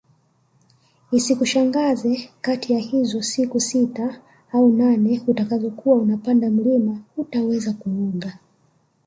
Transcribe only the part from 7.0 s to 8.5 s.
hutaweza kuoga